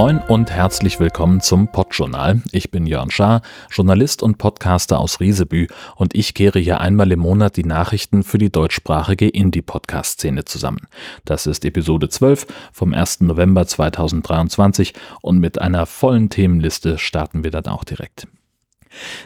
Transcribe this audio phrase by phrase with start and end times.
[0.00, 2.40] Moin und herzlich willkommen zum Podjournal.
[2.52, 7.20] Ich bin Jörn Schaar, Journalist und Podcaster aus Riesebü und ich kehre hier einmal im
[7.20, 10.88] Monat die Nachrichten für die deutschsprachige Indie-Podcast-Szene zusammen.
[11.26, 13.20] Das ist Episode 12 vom 1.
[13.20, 18.26] November 2023 und mit einer vollen Themenliste starten wir dann auch direkt.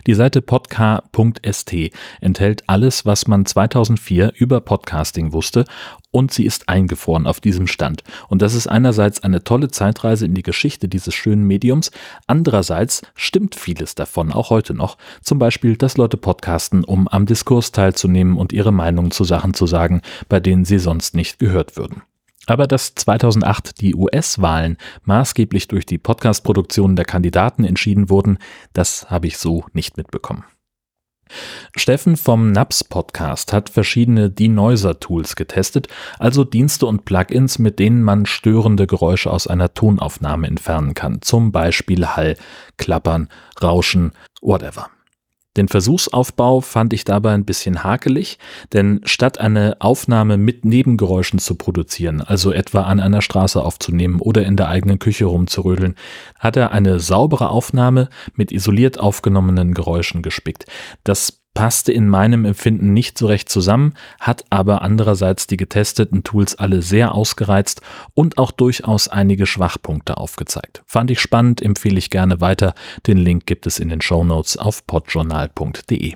[0.07, 1.75] Die Seite podcar.st
[2.21, 5.65] enthält alles, was man 2004 über Podcasting wusste
[6.11, 8.05] und sie ist eingefroren auf diesem Stand.
[8.29, 11.91] Und das ist einerseits eine tolle Zeitreise in die Geschichte dieses schönen Mediums,
[12.27, 14.97] andererseits stimmt vieles davon auch heute noch.
[15.23, 19.67] Zum Beispiel, dass Leute podcasten, um am Diskurs teilzunehmen und ihre Meinung zu Sachen zu
[19.67, 22.03] sagen, bei denen sie sonst nicht gehört würden.
[22.47, 28.39] Aber dass 2008 die US-Wahlen maßgeblich durch die Podcast-Produktionen der Kandidaten entschieden wurden,
[28.73, 30.45] das habe ich so nicht mitbekommen.
[31.77, 38.27] Steffen vom Naps Podcast hat verschiedene Denoiser-Tools getestet, also Dienste und Plugins, mit denen man
[38.27, 42.37] störende Geräusche aus einer Tonaufnahme entfernen kann, zum Beispiel Hall,
[42.77, 43.29] Klappern,
[43.61, 44.91] Rauschen, whatever.
[45.57, 48.39] Den Versuchsaufbau fand ich dabei ein bisschen hakelig,
[48.73, 54.45] denn statt eine Aufnahme mit Nebengeräuschen zu produzieren, also etwa an einer Straße aufzunehmen oder
[54.45, 55.95] in der eigenen Küche rumzurödeln,
[56.41, 60.67] hat er eine saubere Aufnahme mit isoliert aufgenommenen Geräuschen gespickt.
[61.05, 66.57] Das passte in meinem Empfinden nicht so recht zusammen, hat aber andererseits die getesteten Tools
[66.57, 67.81] alle sehr ausgereizt
[68.13, 70.83] und auch durchaus einige Schwachpunkte aufgezeigt.
[70.87, 72.75] Fand ich spannend, empfehle ich gerne weiter.
[73.07, 76.15] Den Link gibt es in den Show Notes auf podjournal.de.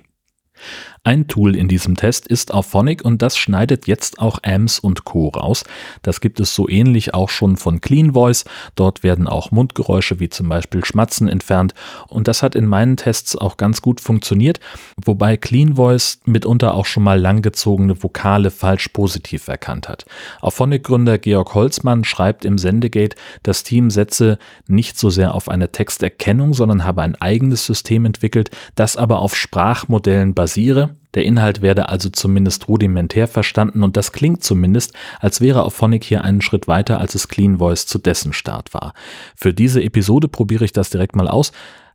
[1.05, 5.29] Ein Tool in diesem Test ist Auphonic und das schneidet jetzt auch AMS und Co.
[5.29, 5.65] raus.
[6.03, 8.45] Das gibt es so ähnlich auch schon von Clean Voice.
[8.75, 11.73] Dort werden auch Mundgeräusche wie zum Beispiel Schmatzen entfernt
[12.09, 14.61] und das hat in meinen Tests auch ganz gut funktioniert,
[14.97, 20.05] wobei Clean Voice mitunter auch schon mal langgezogene Vokale falsch positiv erkannt hat.
[20.41, 26.55] Auphonic-Gründer Georg Holzmann schreibt im Sendegate, das Team setze nicht so sehr auf eine Texterkennung,
[26.55, 32.11] sondern habe ein eigenes System entwickelt, das aber auf Sprachmodellen basiere der Inhalt werde also
[32.11, 37.17] zumindest rudimentär verstanden und das klingt zumindest, als wäre Auphonic hier einen Schritt weiter, als
[37.17, 38.95] es Clean Voice zu dessen Start war.
[39.35, 41.51] Für diese Episode probiere ich das direkt mal aus.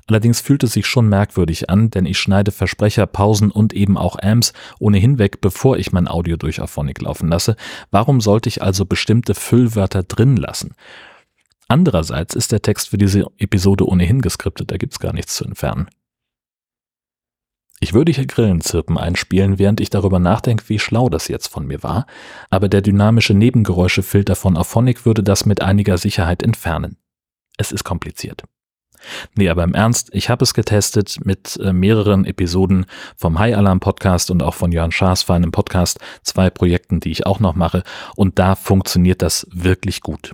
[0.07, 4.17] Allerdings fühlt es sich schon merkwürdig an, denn ich schneide Versprecher, Pausen und eben auch
[4.22, 7.56] Amps ohnehin weg, bevor ich mein Audio durch Auphonic laufen lasse.
[7.91, 10.75] Warum sollte ich also bestimmte Füllwörter drin lassen?
[11.69, 15.88] Andererseits ist der Text für diese Episode ohnehin geskriptet, da gibt's gar nichts zu entfernen.
[17.83, 21.83] Ich würde hier Grillenzirpen einspielen, während ich darüber nachdenke, wie schlau das jetzt von mir
[21.83, 22.05] war,
[22.49, 26.95] aber der dynamische Nebengeräuschefilter von Auphonic würde das mit einiger Sicherheit entfernen.
[27.57, 28.44] Es ist kompliziert.
[29.35, 32.85] Nee, aber im Ernst, ich habe es getestet mit äh, mehreren Episoden
[33.17, 37.25] vom High Alarm Podcast und auch von Jörn Schaas feinem Podcast, zwei Projekten, die ich
[37.25, 37.83] auch noch mache,
[38.15, 40.33] und da funktioniert das wirklich gut.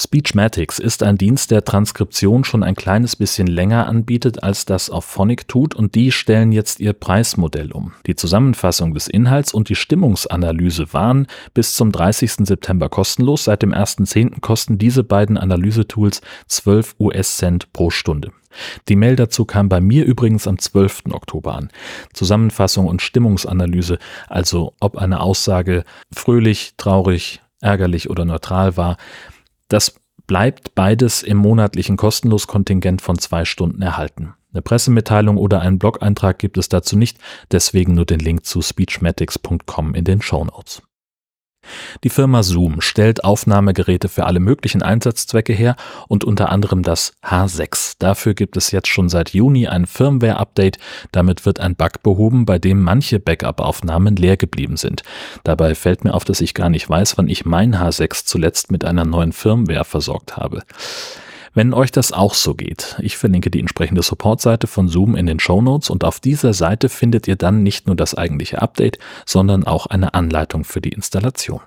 [0.00, 5.04] Speechmatics ist ein Dienst, der Transkription schon ein kleines bisschen länger anbietet, als das auf
[5.04, 7.92] Phonic tut, und die stellen jetzt ihr Preismodell um.
[8.06, 12.46] Die Zusammenfassung des Inhalts und die Stimmungsanalyse waren bis zum 30.
[12.46, 13.44] September kostenlos.
[13.44, 14.40] Seit dem 1.10.
[14.40, 18.30] kosten diese beiden Analysetools 12 US-Cent pro Stunde.
[18.88, 21.06] Die Mail dazu kam bei mir übrigens am 12.
[21.10, 21.70] Oktober an.
[22.12, 23.98] Zusammenfassung und Stimmungsanalyse,
[24.28, 25.82] also ob eine Aussage
[26.14, 28.96] fröhlich, traurig, ärgerlich oder neutral war,
[29.68, 34.34] das bleibt beides im monatlichen kostenlos Kontingent von zwei Stunden erhalten.
[34.52, 37.18] Eine Pressemitteilung oder einen Blog-Eintrag gibt es dazu nicht,
[37.50, 40.82] deswegen nur den Link zu speechmatics.com in den Show Notes.
[42.04, 45.76] Die Firma Zoom stellt Aufnahmegeräte für alle möglichen Einsatzzwecke her
[46.06, 47.96] und unter anderem das H6.
[47.98, 50.78] Dafür gibt es jetzt schon seit Juni ein Firmware-Update.
[51.12, 55.02] Damit wird ein Bug behoben, bei dem manche Backup-Aufnahmen leer geblieben sind.
[55.44, 58.84] Dabei fällt mir auf, dass ich gar nicht weiß, wann ich mein H6 zuletzt mit
[58.84, 60.62] einer neuen Firmware versorgt habe.
[61.58, 65.40] Wenn euch das auch so geht, ich verlinke die entsprechende Supportseite von Zoom in den
[65.40, 69.64] Show Notes und auf dieser Seite findet ihr dann nicht nur das eigentliche Update, sondern
[69.64, 71.60] auch eine Anleitung für die Installation.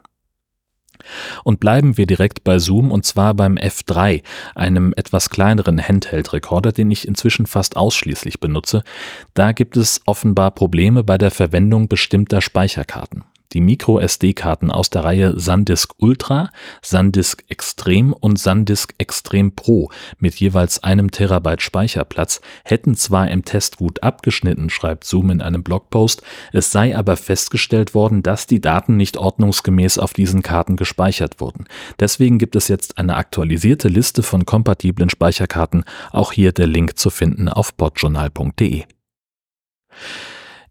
[1.43, 4.23] Und bleiben wir direkt bei Zoom und zwar beim F3,
[4.55, 8.83] einem etwas kleineren Handheld-Rekorder, den ich inzwischen fast ausschließlich benutze.
[9.33, 15.39] Da gibt es offenbar Probleme bei der Verwendung bestimmter Speicherkarten die Micro-SD-Karten aus der Reihe
[15.39, 16.49] SanDisk Ultra,
[16.81, 19.89] SanDisk Extrem und SanDisk Extrem Pro
[20.19, 25.63] mit jeweils einem Terabyte Speicherplatz hätten zwar im Test gut abgeschnitten, schreibt Zoom in einem
[25.63, 31.39] Blogpost, es sei aber festgestellt worden, dass die Daten nicht ordnungsgemäß auf diesen Karten gespeichert
[31.39, 31.65] wurden.
[31.99, 37.09] Deswegen gibt es jetzt eine aktualisierte Liste von kompatiblen Speicherkarten, auch hier der Link zu
[37.09, 38.83] finden auf podjournal.de.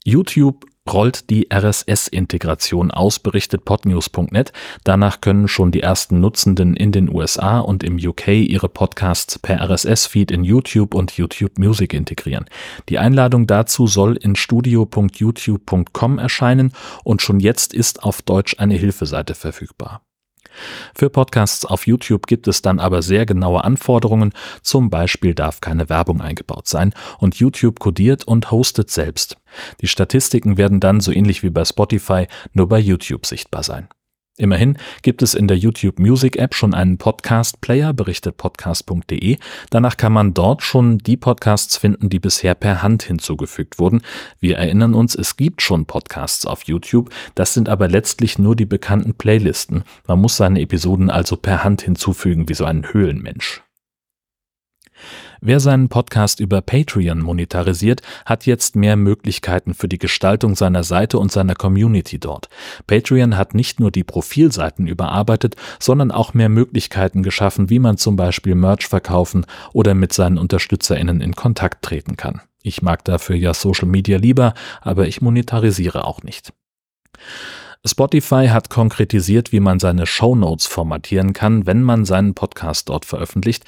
[0.05, 4.53] YouTube rollt die RSS-Integration aus, berichtet podnews.net.
[4.85, 9.61] Danach können schon die ersten Nutzenden in den USA und im UK ihre Podcasts per
[9.61, 12.47] RSS-Feed in YouTube und YouTube Music integrieren.
[12.89, 16.73] Die Einladung dazu soll in studio.youtube.com erscheinen
[17.05, 20.03] und schon jetzt ist auf Deutsch eine Hilfeseite verfügbar.
[20.95, 24.33] Für Podcasts auf YouTube gibt es dann aber sehr genaue Anforderungen,
[24.63, 29.37] zum Beispiel darf keine Werbung eingebaut sein und YouTube codiert und hostet selbst.
[29.81, 33.89] Die Statistiken werden dann so ähnlich wie bei Spotify nur bei YouTube sichtbar sein.
[34.41, 39.37] Immerhin gibt es in der YouTube Music App schon einen Podcast Player, berichtet podcast.de.
[39.69, 44.01] Danach kann man dort schon die Podcasts finden, die bisher per Hand hinzugefügt wurden.
[44.41, 48.67] Wir erinnern uns, es gibt schon Podcasts auf YouTube, das sind aber letztlich nur die
[48.67, 49.85] bekannten Playlisten.
[50.07, 53.63] Man muss seine Episoden also per Hand hinzufügen wie so ein Höhlenmensch.
[55.43, 61.19] Wer seinen Podcast über Patreon monetarisiert, hat jetzt mehr Möglichkeiten für die Gestaltung seiner Seite
[61.19, 62.51] und seiner Community dort.
[62.87, 68.17] Patreon hat nicht nur die Profilseiten überarbeitet, sondern auch mehr Möglichkeiten geschaffen, wie man zum
[68.17, 72.43] Beispiel Merch verkaufen oder mit seinen UnterstützerInnen in Kontakt treten kann.
[72.63, 74.53] Ich mag dafür ja Social Media lieber,
[74.83, 76.53] aber ich monetarisiere auch nicht.
[77.87, 83.65] Spotify hat konkretisiert, wie man seine Shownotes formatieren kann, wenn man seinen Podcast dort veröffentlicht.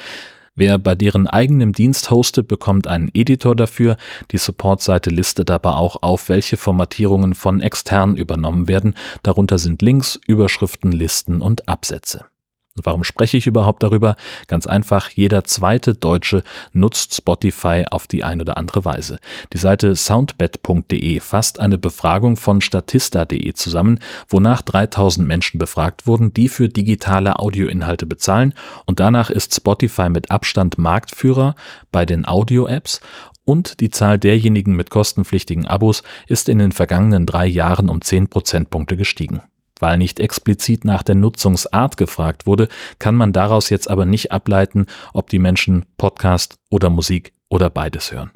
[0.54, 3.96] Wer bei deren eigenem Dienst hostet, bekommt einen Editor dafür.
[4.32, 8.94] Die Supportseite listet aber auch auf, welche Formatierungen von extern übernommen werden.
[9.22, 12.26] Darunter sind Links, Überschriften, Listen und Absätze.
[12.74, 14.16] Warum spreche ich überhaupt darüber?
[14.46, 16.42] Ganz einfach, jeder zweite Deutsche
[16.72, 19.18] nutzt Spotify auf die eine oder andere Weise.
[19.52, 26.48] Die Seite soundbed.de fasst eine Befragung von statista.de zusammen, wonach 3000 Menschen befragt wurden, die
[26.48, 28.54] für digitale Audioinhalte bezahlen
[28.86, 31.54] und danach ist Spotify mit Abstand Marktführer
[31.90, 33.00] bei den Audio-Apps
[33.44, 38.28] und die Zahl derjenigen mit kostenpflichtigen Abos ist in den vergangenen drei Jahren um 10
[38.28, 39.42] Prozentpunkte gestiegen.
[39.82, 42.68] Weil nicht explizit nach der Nutzungsart gefragt wurde,
[43.00, 48.12] kann man daraus jetzt aber nicht ableiten, ob die Menschen Podcast oder Musik oder beides
[48.12, 48.30] hören.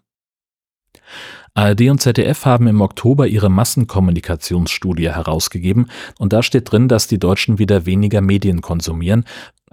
[1.54, 5.86] ARD und ZDF haben im Oktober ihre Massenkommunikationsstudie herausgegeben
[6.18, 9.24] und da steht drin, dass die Deutschen wieder weniger Medien konsumieren,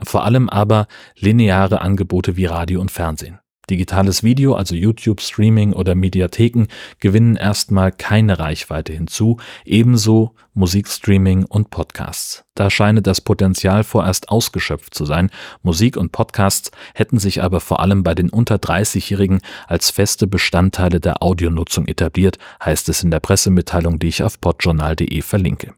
[0.04, 0.86] vor allem aber
[1.18, 3.40] lineare Angebote wie Radio und Fernsehen.
[3.70, 6.68] Digitales Video, also YouTube, Streaming oder Mediatheken,
[7.00, 12.44] gewinnen erstmal keine Reichweite hinzu, ebenso Musikstreaming und Podcasts.
[12.56, 15.32] Da scheine das Potenzial vorerst ausgeschöpft zu sein.
[15.64, 21.00] Musik und Podcasts hätten sich aber vor allem bei den unter 30-Jährigen als feste Bestandteile
[21.00, 25.74] der Audionutzung etabliert, heißt es in der Pressemitteilung, die ich auf podjournal.de verlinke.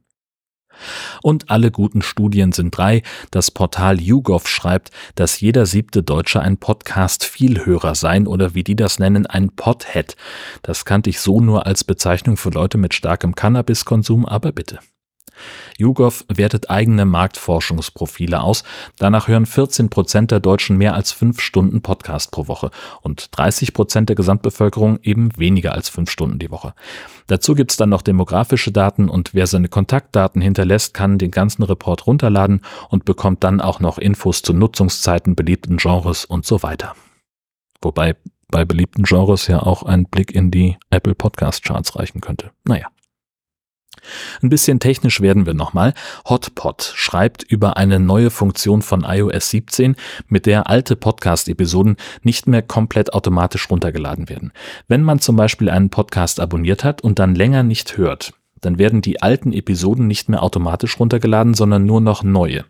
[1.21, 3.03] Und alle guten Studien sind drei.
[3.31, 8.99] Das Portal YouGov schreibt, dass jeder siebte Deutsche ein Podcast-Vielhörer sein oder wie die das
[8.99, 10.15] nennen, ein Podhead.
[10.61, 14.79] Das kannte ich so nur als Bezeichnung für Leute mit starkem Cannabiskonsum, aber bitte.
[15.77, 18.63] YouGov wertet eigene Marktforschungsprofile aus.
[18.97, 22.71] Danach hören 14 Prozent der Deutschen mehr als fünf Stunden Podcast pro Woche
[23.01, 26.73] und 30 Prozent der Gesamtbevölkerung eben weniger als fünf Stunden die Woche.
[27.27, 32.05] Dazu gibt's dann noch demografische Daten und wer seine Kontaktdaten hinterlässt, kann den ganzen Report
[32.05, 36.95] runterladen und bekommt dann auch noch Infos zu Nutzungszeiten, beliebten Genres und so weiter.
[37.81, 38.15] Wobei
[38.49, 42.51] bei beliebten Genres ja auch ein Blick in die Apple Podcast Charts reichen könnte.
[42.63, 42.87] Naja.
[44.41, 45.93] Ein bisschen technisch werden wir nochmal.
[46.27, 49.95] Hotpot schreibt über eine neue Funktion von iOS 17,
[50.27, 54.51] mit der alte Podcast-Episoden nicht mehr komplett automatisch runtergeladen werden.
[54.87, 58.33] Wenn man zum Beispiel einen Podcast abonniert hat und dann länger nicht hört,
[58.65, 62.65] dann werden die alten Episoden nicht mehr automatisch runtergeladen, sondern nur noch neue.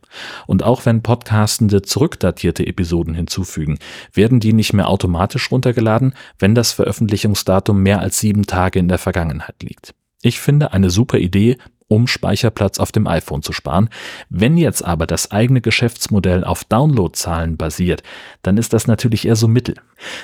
[0.46, 3.80] Und auch wenn Podcastende zurückdatierte Episoden hinzufügen,
[4.14, 8.98] werden die nicht mehr automatisch runtergeladen, wenn das Veröffentlichungsdatum mehr als sieben Tage in der
[8.98, 9.94] Vergangenheit liegt.
[10.26, 13.90] Ich finde eine super Idee, um Speicherplatz auf dem iPhone zu sparen.
[14.28, 18.02] Wenn jetzt aber das eigene Geschäftsmodell auf Downloadzahlen basiert,
[18.42, 19.76] dann ist das natürlich eher so mittel.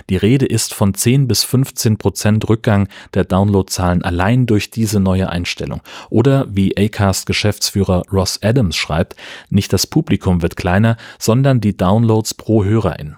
[0.10, 5.30] Die Rede ist von 10 bis 15 Prozent Rückgang der Downloadzahlen allein durch diese neue
[5.30, 5.82] Einstellung.
[6.10, 9.16] Oder wie Acast Geschäftsführer Ross Adams schreibt,
[9.52, 13.18] nicht das Publikum wird kleiner, sondern die Downloads pro Hörerin.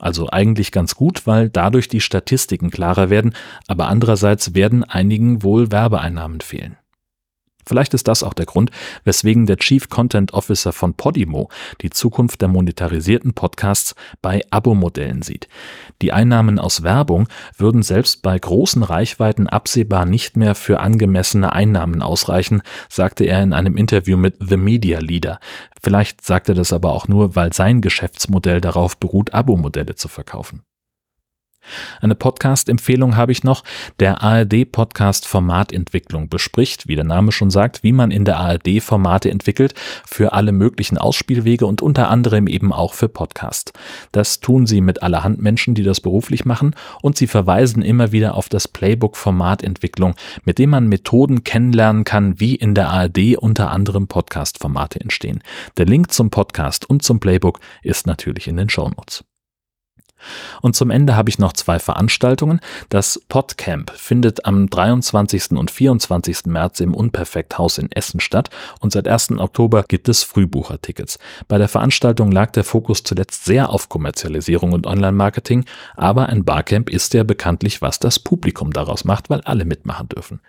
[0.00, 3.34] Also eigentlich ganz gut, weil dadurch die Statistiken klarer werden,
[3.68, 6.76] aber andererseits werden einigen wohl Werbeeinnahmen fehlen.
[7.66, 8.70] Vielleicht ist das auch der Grund,
[9.04, 11.50] weswegen der Chief Content Officer von Podimo
[11.82, 15.46] die Zukunft der monetarisierten Podcasts bei Abo-Modellen sieht.
[16.02, 22.02] Die Einnahmen aus Werbung würden selbst bei großen Reichweiten absehbar nicht mehr für angemessene Einnahmen
[22.02, 25.40] ausreichen, sagte er in einem Interview mit The Media Leader.
[25.82, 30.62] Vielleicht sagt er das aber auch nur, weil sein Geschäftsmodell darauf beruht, Abo-Modelle zu verkaufen.
[32.00, 33.62] Eine Podcast-Empfehlung habe ich noch.
[33.98, 39.30] Der ARD-Podcast Formatentwicklung bespricht, wie der Name schon sagt, wie man in der ARD Formate
[39.30, 39.74] entwickelt
[40.06, 43.72] für alle möglichen Ausspielwege und unter anderem eben auch für Podcast.
[44.12, 48.34] Das tun sie mit allerhand Menschen, die das beruflich machen und sie verweisen immer wieder
[48.34, 50.14] auf das Playbook Formatentwicklung,
[50.44, 55.42] mit dem man Methoden kennenlernen kann, wie in der ARD unter anderem Podcast-Formate entstehen.
[55.76, 59.24] Der Link zum Podcast und zum Playbook ist natürlich in den Shownotes.
[60.62, 62.60] Und zum Ende habe ich noch zwei Veranstaltungen.
[62.88, 65.52] Das Podcamp findet am 23.
[65.52, 66.46] und 24.
[66.46, 68.50] März im Unperfekthaus in Essen statt
[68.80, 69.32] und seit 1.
[69.38, 71.18] Oktober gibt es Frühbuchertickets.
[71.48, 75.64] Bei der Veranstaltung lag der Fokus zuletzt sehr auf Kommerzialisierung und Online-Marketing,
[75.96, 80.40] aber ein Barcamp ist ja bekanntlich, was das Publikum daraus macht, weil alle mitmachen dürfen.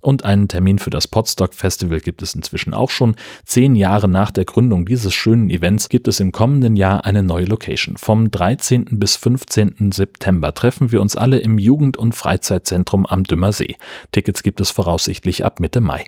[0.00, 3.16] Und einen Termin für das Podstock Festival gibt es inzwischen auch schon.
[3.44, 7.44] Zehn Jahre nach der Gründung dieses schönen Events gibt es im kommenden Jahr eine neue
[7.44, 7.96] Location.
[7.96, 8.86] Vom 13.
[8.98, 9.92] bis 15.
[9.92, 13.76] September treffen wir uns alle im Jugend- und Freizeitzentrum am Dümmersee.
[14.12, 16.06] Tickets gibt es voraussichtlich ab Mitte Mai.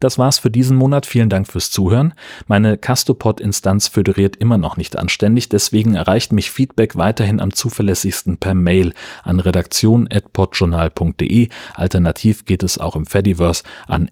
[0.00, 1.06] Das war's für diesen Monat.
[1.06, 2.12] Vielen Dank fürs Zuhören.
[2.46, 8.52] Meine Castopod-Instanz föderiert immer noch nicht anständig, deswegen erreicht mich Feedback weiterhin am zuverlässigsten per
[8.54, 11.48] Mail an redaktion.podjournal.de.
[11.74, 14.10] Alternativ geht es auch im Fediverse an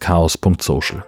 [0.00, 1.04] chaos.social.